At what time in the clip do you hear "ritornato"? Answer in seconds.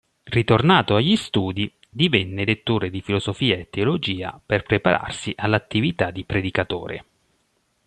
0.23-0.95